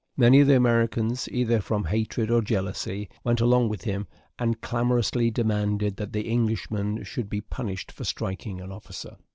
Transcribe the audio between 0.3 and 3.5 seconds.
of the Americans, either from hatred or jealousy, went